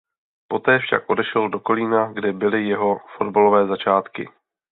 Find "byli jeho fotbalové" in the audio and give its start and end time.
2.33-3.67